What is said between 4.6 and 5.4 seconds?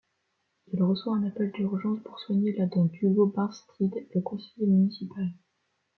municipal.